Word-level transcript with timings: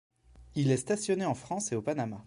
Il 0.55 0.71
est 0.71 0.77
stationné 0.77 1.25
en 1.25 1.35
France 1.35 1.71
et 1.71 1.75
au 1.75 1.83
Panama. 1.83 2.19